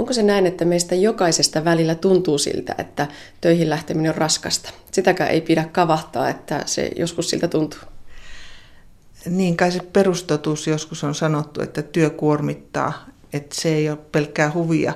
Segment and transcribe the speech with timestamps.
[0.00, 3.08] Onko se näin, että meistä jokaisesta välillä tuntuu siltä, että
[3.40, 4.70] töihin lähteminen on raskasta?
[4.92, 7.80] Sitäkään ei pidä kavahtaa, että se joskus siltä tuntuu.
[9.26, 14.52] Niin kai se perustotuus joskus on sanottu, että työ kuormittaa, että se ei ole pelkkää
[14.54, 14.94] huvia.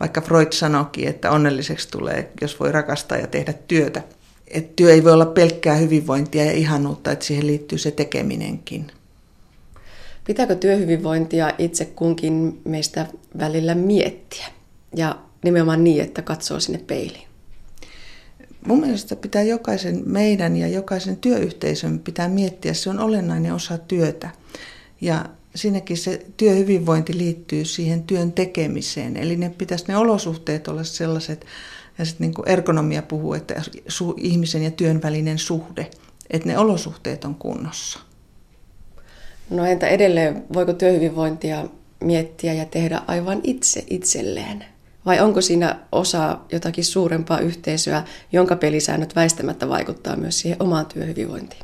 [0.00, 4.02] Vaikka Freud sanoikin, että onnelliseksi tulee, jos voi rakastaa ja tehdä työtä.
[4.48, 8.86] Että työ ei voi olla pelkkää hyvinvointia ja ihanuutta, että siihen liittyy se tekeminenkin.
[10.24, 13.06] Pitääkö työhyvinvointia itse kunkin meistä
[13.38, 14.46] välillä miettiä?
[14.96, 17.28] Ja nimenomaan niin, että katsoo sinne peiliin.
[18.66, 24.30] Mun mielestä pitää jokaisen meidän ja jokaisen työyhteisön pitää miettiä, se on olennainen osa työtä.
[25.00, 25.24] Ja
[25.54, 29.16] siinäkin se työhyvinvointi liittyy siihen työn tekemiseen.
[29.16, 31.46] Eli ne pitäisi ne olosuhteet olla sellaiset,
[31.98, 33.62] ja sitten niin ergonomia puhuu, että
[34.16, 35.90] ihmisen ja työn välinen suhde,
[36.30, 38.00] että ne olosuhteet on kunnossa.
[39.50, 41.64] No entä edelleen, voiko työhyvinvointia
[42.00, 44.64] miettiä ja tehdä aivan itse itselleen?
[45.06, 51.62] Vai onko siinä osa jotakin suurempaa yhteisöä, jonka pelisäännöt väistämättä vaikuttaa myös siihen omaan työhyvinvointiin?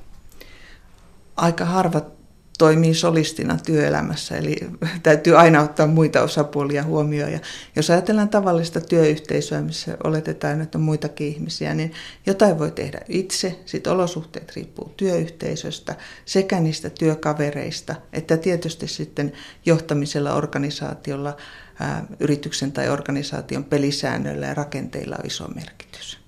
[1.36, 2.19] Aika harvat
[2.60, 4.56] toimii solistina työelämässä, eli
[5.02, 7.32] täytyy aina ottaa muita osapuolia huomioon.
[7.32, 7.38] Ja
[7.76, 11.92] jos ajatellaan tavallista työyhteisöä, missä oletetaan, että on muitakin ihmisiä, niin
[12.26, 13.60] jotain voi tehdä itse.
[13.66, 19.32] Sitten olosuhteet riippuu työyhteisöstä sekä niistä työkavereista, että tietysti sitten
[19.66, 21.36] johtamisella organisaatiolla,
[21.80, 26.19] ää, yrityksen tai organisaation pelisäännöillä ja rakenteilla on iso merkitys.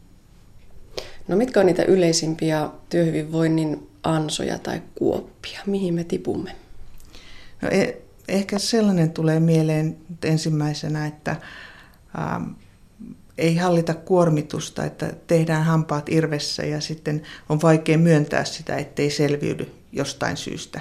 [1.29, 5.61] No mitkä on niitä yleisimpiä työhyvinvoinnin ansoja tai kuoppia?
[5.67, 6.57] Mihin me tipumme?
[7.63, 11.37] No, e- ehkä sellainen tulee mieleen ensimmäisenä, että
[12.19, 12.51] ähm,
[13.39, 19.71] ei hallita kuormitusta, että tehdään hampaat irvessä ja sitten on vaikea myöntää sitä, ettei selviydy
[19.93, 20.81] jostain syystä.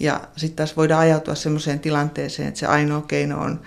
[0.00, 3.60] Ja sitten taas voidaan ajautua sellaiseen tilanteeseen, että se ainoa keino on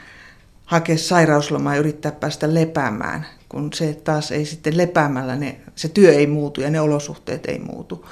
[0.65, 6.13] hakea sairauslomaa ja yrittää päästä lepäämään, kun se taas ei sitten lepäämällä, ne, se työ
[6.13, 8.05] ei muutu ja ne olosuhteet ei muutu.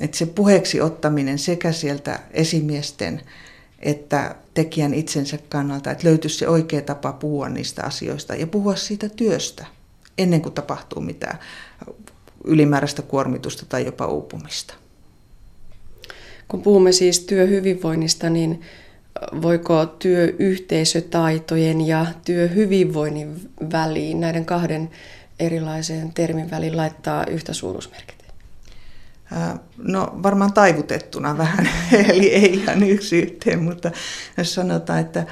[0.00, 3.20] Että se puheeksi ottaminen sekä sieltä esimiesten
[3.84, 9.08] että tekijän itsensä kannalta, että löytyisi se oikea tapa puhua niistä asioista ja puhua siitä
[9.08, 9.66] työstä
[10.18, 11.38] ennen kuin tapahtuu mitään
[12.44, 14.74] ylimääräistä kuormitusta tai jopa uupumista.
[16.48, 18.60] Kun puhumme siis työhyvinvoinnista, niin
[19.42, 24.90] voiko työyhteisötaitojen ja työhyvinvoinnin väliin, näiden kahden
[25.38, 28.24] erilaisen termin väliin laittaa yhtä suuruusmerkit?
[29.78, 31.68] No varmaan taivutettuna vähän,
[32.08, 33.90] eli ei ihan yksi yhteen, mutta
[34.36, 35.26] jos sanotaan, että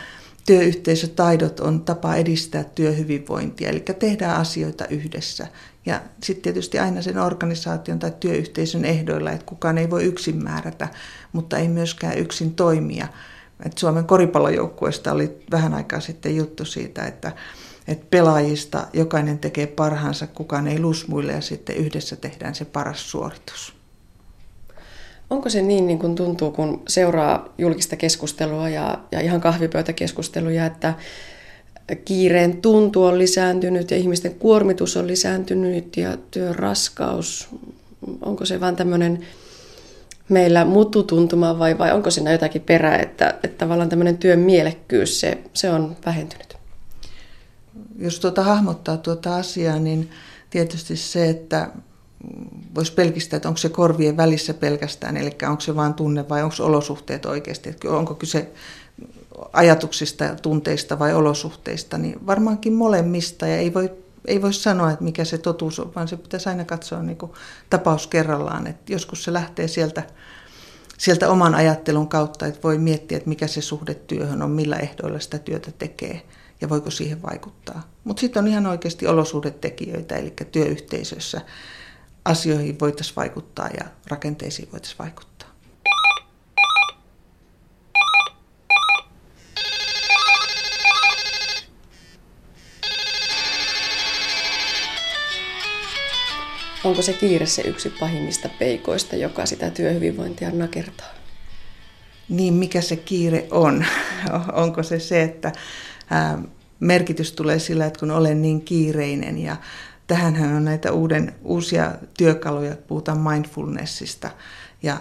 [0.46, 5.46] työyhteisötaidot on tapa edistää työhyvinvointia, eli tehdään asioita yhdessä.
[5.86, 10.88] Ja sitten tietysti aina sen organisaation tai työyhteisön ehdoilla, että kukaan ei voi yksin määrätä,
[11.32, 13.08] mutta ei myöskään yksin toimia.
[13.66, 17.32] Et Suomen koripallojoukkueesta oli vähän aikaa sitten juttu siitä, että,
[17.88, 23.74] että pelaajista jokainen tekee parhaansa, kukaan ei lusmuille ja sitten yhdessä tehdään se paras suoritus.
[25.30, 30.94] Onko se niin, niin kuin tuntuu, kun seuraa julkista keskustelua ja, ja ihan kahvipöytäkeskusteluja, että
[32.04, 37.48] kiireen tuntu on lisääntynyt ja ihmisten kuormitus on lisääntynyt ja työn raskaus,
[38.20, 39.26] onko se vain tämmöinen
[40.32, 45.38] meillä mututuntuma vai, vai onko siinä jotakin perää, että, että tavallaan tämmöinen työn mielekkyys, se,
[45.52, 46.56] se on vähentynyt?
[47.98, 50.10] Jos tuota hahmottaa tuota asiaa, niin
[50.50, 51.70] tietysti se, että
[52.74, 56.56] voisi pelkistää, että onko se korvien välissä pelkästään, eli onko se vain tunne vai onko
[56.60, 58.52] olosuhteet oikeasti, että onko kyse
[59.52, 63.90] ajatuksista, tunteista vai olosuhteista, niin varmaankin molemmista ja ei voi,
[64.24, 67.32] ei voi sanoa, että mikä se totuus on, vaan se pitäisi aina katsoa niin kuin
[67.70, 70.02] tapaus kerrallaan, että joskus se lähtee sieltä,
[70.98, 75.20] sieltä oman ajattelun kautta, että voi miettiä, että mikä se suhde työhön on, millä ehdoilla
[75.20, 76.22] sitä työtä tekee
[76.60, 77.88] ja voiko siihen vaikuttaa.
[78.04, 81.40] Mutta sitten on ihan oikeasti olosuhdetekijöitä, eli työyhteisössä
[82.24, 85.51] asioihin voitaisiin vaikuttaa ja rakenteisiin voitaisiin vaikuttaa.
[96.84, 101.14] Onko se kiire se yksi pahimmista peikoista, joka sitä työhyvinvointia nakertaa?
[102.28, 103.84] Niin, mikä se kiire on?
[104.52, 105.52] Onko se se, että
[106.80, 109.56] merkitys tulee sillä, että kun olen niin kiireinen ja
[110.06, 114.30] tähänhän on näitä uuden, uusia työkaluja, puhutaan mindfulnessista
[114.82, 114.96] ja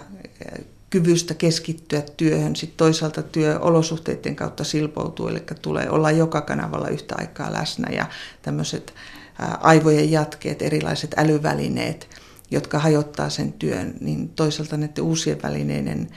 [0.90, 2.56] kyvystä keskittyä työhön.
[2.56, 8.06] Sitten toisaalta työolosuhteiden kautta silpoutuu, eli tulee olla joka kanavalla yhtä aikaa läsnä ja
[8.42, 8.94] tämmöiset
[9.60, 12.08] aivojen jatkeet, erilaiset älyvälineet,
[12.50, 16.08] jotka hajottaa sen työn, niin toisaalta näiden uusien välineiden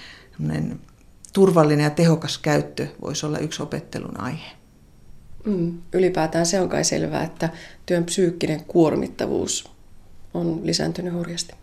[1.34, 4.52] turvallinen ja tehokas käyttö voisi olla yksi opettelun aihe.
[5.46, 7.50] Mm, ylipäätään se on kai selvää, että
[7.86, 9.72] työn psyykkinen kuormittavuus
[10.34, 11.54] on lisääntynyt hurjasti.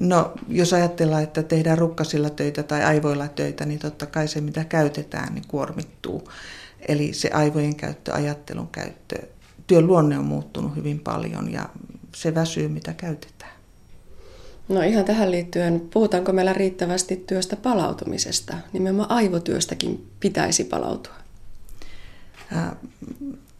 [0.00, 4.64] No, jos ajatellaan, että tehdään rukkasilla töitä tai aivoilla töitä, niin totta kai se, mitä
[4.64, 6.28] käytetään, niin kuormittuu.
[6.88, 9.16] Eli se aivojen käyttö, ajattelun käyttö,
[9.72, 11.68] työn luonne on muuttunut hyvin paljon ja
[12.14, 13.52] se väsyy, mitä käytetään.
[14.68, 18.56] No ihan tähän liittyen, puhutaanko meillä riittävästi työstä palautumisesta?
[18.72, 21.14] Nimenomaan aivotyöstäkin pitäisi palautua.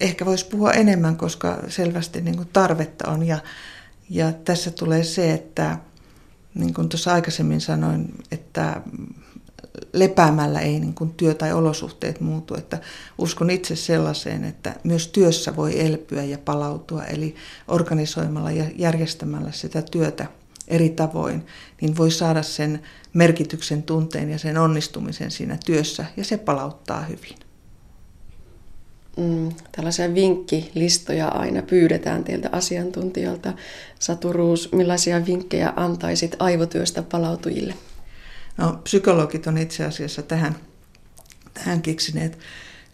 [0.00, 3.26] Ehkä voisi puhua enemmän, koska selvästi niin kuin tarvetta on.
[3.26, 3.38] Ja,
[4.10, 5.78] ja tässä tulee se, että
[6.54, 8.80] niin kuin tuossa aikaisemmin sanoin, että
[9.92, 12.54] lepäämällä ei niin kuin työ tai olosuhteet muutu.
[12.54, 12.78] Että
[13.18, 17.34] uskon itse sellaiseen, että myös työssä voi elpyä ja palautua, eli
[17.68, 20.26] organisoimalla ja järjestämällä sitä työtä
[20.68, 21.46] eri tavoin,
[21.80, 22.82] niin voi saada sen
[23.12, 27.36] merkityksen tunteen ja sen onnistumisen siinä työssä, ja se palauttaa hyvin.
[29.16, 33.52] Mm, tällaisia vinkkilistoja aina pyydetään teiltä asiantuntijalta.
[33.98, 37.74] Satu Ruus, millaisia vinkkejä antaisit aivotyöstä palautujille?
[38.56, 40.56] No, psykologit on itse asiassa tähän,
[41.54, 42.38] tähän keksineet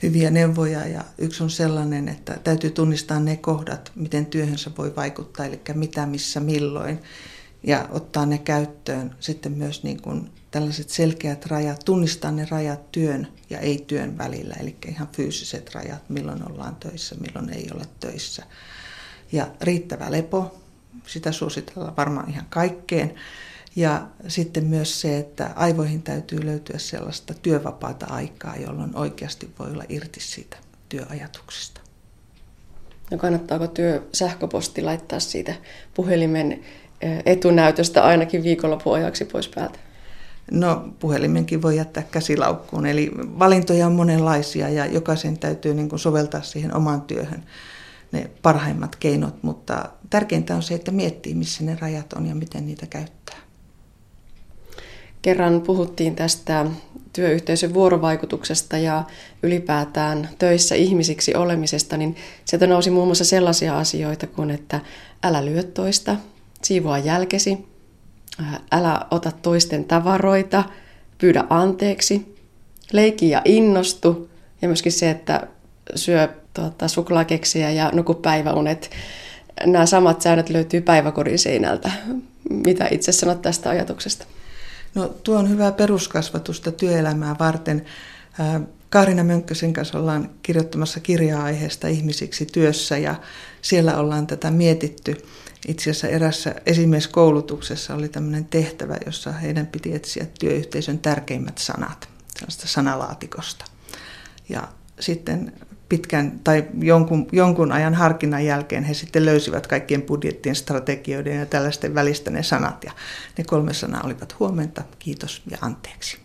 [0.03, 5.47] hyviä neuvoja ja yksi on sellainen, että täytyy tunnistaa ne kohdat, miten työhönsä voi vaikuttaa,
[5.47, 7.03] eli mitä, missä, milloin
[7.63, 13.29] ja ottaa ne käyttöön sitten myös niin kuin tällaiset selkeät rajat, tunnistaa ne rajat työn
[13.51, 18.43] ja ei-työn välillä, eli ihan fyysiset rajat, milloin ollaan töissä, milloin ei olla töissä.
[19.33, 20.61] Ja riittävä lepo,
[21.07, 23.15] sitä suositellaan varmaan ihan kaikkeen.
[23.79, 29.85] Ja sitten myös se, että aivoihin täytyy löytyä sellaista työvapaata aikaa, jolloin oikeasti voi olla
[29.89, 30.57] irti siitä
[30.89, 31.81] työajatuksesta.
[33.11, 35.55] No kannattaako työ sähköposti laittaa siitä
[35.95, 36.61] puhelimen
[37.27, 39.79] etunäytöstä ainakin viikonloppuajaksi pois päältä?
[40.51, 46.43] No puhelimenkin voi jättää käsilaukkuun, eli valintoja on monenlaisia ja jokaisen täytyy niin kuin soveltaa
[46.43, 47.45] siihen omaan työhön
[48.13, 52.67] ne parhaimmat keinot, mutta tärkeintä on se, että miettii, missä ne rajat on ja miten
[52.67, 53.38] niitä käyttää.
[55.23, 56.67] Kerran puhuttiin tästä
[57.13, 59.05] työyhteisön vuorovaikutuksesta ja
[59.43, 64.81] ylipäätään töissä ihmisiksi olemisesta, niin sieltä nousi muun muassa sellaisia asioita kuin, että
[65.23, 66.17] älä lyö toista,
[66.63, 67.69] siivoa jälkesi,
[68.73, 70.65] älä ota toisten tavaroita,
[71.19, 72.37] pyydä anteeksi,
[72.93, 74.31] leiki ja innostu
[74.63, 75.47] ja myöskin se, että
[75.95, 78.91] syö tuota, suklaakeksiä ja nuku päiväunet.
[79.67, 81.91] Nämä samat säännöt löytyy päiväkodin seinältä.
[82.51, 84.27] Mitä itse sanot tästä ajatuksesta?
[84.95, 87.85] No tuo on hyvää peruskasvatusta työelämää varten.
[88.91, 93.15] Kaarina Mönkkösen kanssa ollaan kirjoittamassa kirjaa aiheesta ihmisiksi työssä ja
[93.63, 95.17] siellä ollaan tätä mietitty.
[95.69, 102.09] Itse asiassa erässä esimieskoulutuksessa oli tämmöinen tehtävä, jossa heidän piti etsiä työyhteisön tärkeimmät sanat,
[102.39, 103.65] sellaista sanalaatikosta.
[104.49, 104.69] Ja
[105.01, 105.53] sitten
[105.89, 111.95] pitkän tai jonkun, jonkun ajan harkinnan jälkeen he sitten löysivät kaikkien budjettien, strategioiden ja tällaisten
[111.95, 112.85] välistä ne sanat.
[112.85, 112.93] Ja
[113.39, 116.19] ne kolme sanaa olivat huomenta, kiitos ja anteeksi.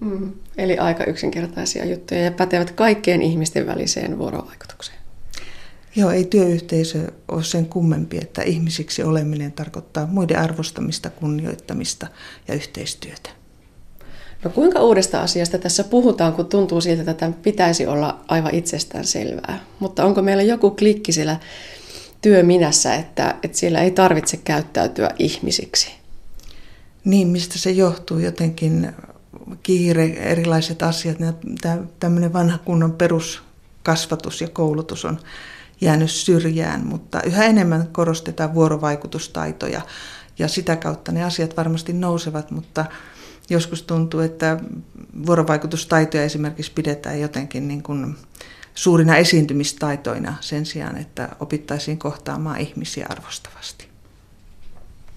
[0.00, 4.98] Mm, eli aika yksinkertaisia juttuja ja pätevät kaikkien ihmisten väliseen vuorovaikutukseen.
[5.96, 12.06] Joo, ei työyhteisö ole sen kummempi, että ihmisiksi oleminen tarkoittaa muiden arvostamista, kunnioittamista
[12.48, 13.30] ja yhteistyötä.
[14.44, 19.04] No kuinka uudesta asiasta tässä puhutaan, kun tuntuu siltä, että tämä pitäisi olla aivan itsestään
[19.04, 19.64] selvää.
[19.78, 21.36] Mutta onko meillä joku klikki siellä
[22.22, 25.90] työminässä, että, että siellä ei tarvitse käyttäytyä ihmisiksi?
[27.04, 28.92] Niin, mistä se johtuu jotenkin
[29.62, 31.16] kiire, erilaiset asiat,
[32.00, 35.18] tämmöinen vanha kunnon peruskasvatus ja koulutus on
[35.80, 39.80] jäänyt syrjään, mutta yhä enemmän korostetaan vuorovaikutustaitoja
[40.38, 42.84] ja sitä kautta ne asiat varmasti nousevat, mutta
[43.50, 44.58] joskus tuntuu, että
[45.26, 48.16] vuorovaikutustaitoja esimerkiksi pidetään jotenkin niin kuin
[48.74, 53.88] suurina esiintymistaitoina sen sijaan, että opittaisiin kohtaamaan ihmisiä arvostavasti.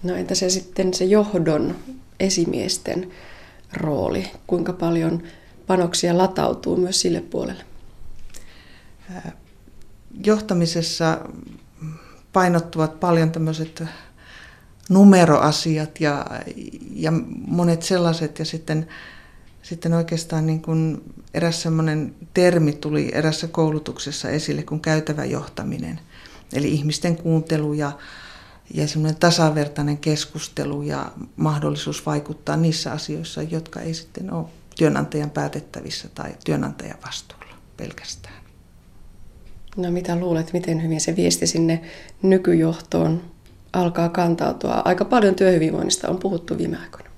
[0.02, 1.76] No entä se sitten se johdon
[2.20, 3.10] esimiesten
[3.72, 4.30] rooli?
[4.46, 5.22] Kuinka paljon
[5.66, 7.64] panoksia latautuu myös sille puolelle?
[10.24, 11.20] Johtamisessa
[12.32, 13.82] painottuvat paljon tämmöiset
[14.88, 16.26] numeroasiat ja,
[16.94, 17.12] ja
[17.46, 18.38] monet sellaiset.
[18.38, 18.88] Ja sitten,
[19.62, 21.02] sitten oikeastaan niin kuin
[21.34, 26.00] eräs semmoinen termi tuli erässä koulutuksessa esille kuin käytävä johtaminen.
[26.52, 27.92] Eli ihmisten kuuntelu ja,
[28.74, 36.08] ja semmoinen tasavertainen keskustelu ja mahdollisuus vaikuttaa niissä asioissa, jotka ei sitten ole työnantajan päätettävissä
[36.14, 38.38] tai työnantajan vastuulla pelkästään.
[39.76, 41.80] No mitä luulet, miten hyvin se viesti sinne
[42.22, 43.22] nykyjohtoon
[43.72, 44.82] alkaa kantautua.
[44.84, 47.08] Aika paljon työhyvinvoinnista on puhuttu viime aikoina.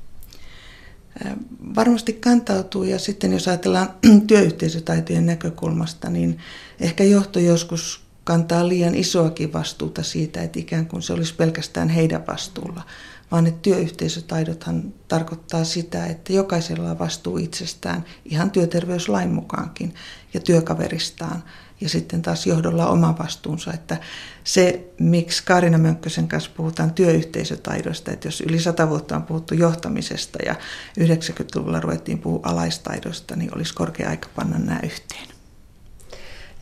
[1.76, 3.95] varmasti kantautuu ja sitten jos ajatellaan
[4.26, 6.38] työyhteisötaitojen näkökulmasta, niin
[6.80, 12.26] ehkä johto joskus kantaa liian isoakin vastuuta siitä, että ikään kuin se olisi pelkästään heidän
[12.26, 12.83] vastuulla,
[13.31, 19.95] vaan että työyhteisötaidothan tarkoittaa sitä, että jokaisella on vastuu itsestään ihan työterveyslain mukaankin
[20.35, 21.45] ja työkaveristaan
[21.81, 23.73] ja sitten taas johdolla oma vastuunsa.
[23.73, 23.97] Että
[24.45, 30.39] se, miksi Kaarina Mönkkösen kanssa puhutaan työyhteisötaidoista, että jos yli sata vuotta on puhuttu johtamisesta
[30.47, 30.55] ja
[31.01, 35.30] 90-luvulla ruvettiin puhua alaistaidosta, niin olisi korkea aika panna nämä yhteen.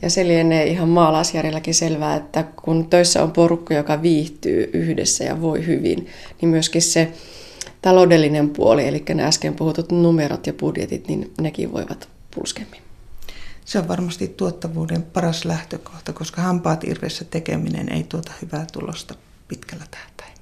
[0.03, 5.41] Ja se lienee ihan maalaisjärjelläkin selvää, että kun töissä on porukka, joka viihtyy yhdessä ja
[5.41, 6.07] voi hyvin,
[6.41, 7.13] niin myöskin se
[7.83, 12.83] taloudellinen puoli, eli ne äsken puhutut numerot ja budjetit, niin nekin voivat pulskemmin.
[13.65, 19.15] Se on varmasti tuottavuuden paras lähtökohta, koska hampaat irvessä tekeminen ei tuota hyvää tulosta
[19.49, 20.38] pitkällä tähtäimellä.